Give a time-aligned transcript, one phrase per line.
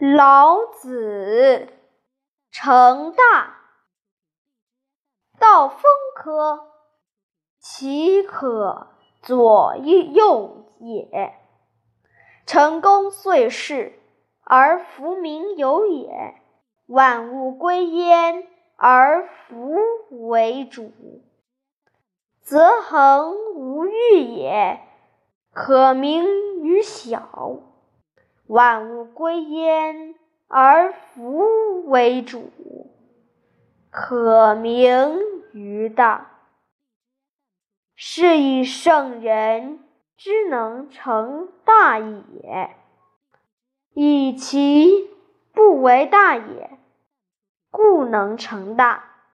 [0.00, 1.68] 老子
[2.50, 3.58] 成大，
[5.38, 5.82] 道风
[6.16, 6.68] 科，
[7.58, 8.86] 其可
[9.20, 11.34] 左右也？
[12.46, 13.92] 成功遂事，
[14.42, 16.08] 而弗民有也；
[16.86, 19.76] 万物归焉，而弗
[20.28, 20.94] 为主，
[22.40, 24.80] 则恒无欲也，
[25.52, 27.69] 可名于小。
[28.50, 30.16] 万物归焉，
[30.48, 32.50] 而弗为主，
[33.90, 35.20] 可名
[35.52, 36.32] 于大。
[37.94, 39.78] 是以圣人
[40.16, 42.74] 之能成大也，
[43.94, 45.08] 以其
[45.52, 46.76] 不为大也，
[47.70, 49.09] 故能成大。